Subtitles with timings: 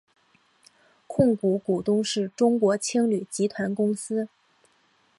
[1.05, 4.27] 控股股东是中国青旅集团公司。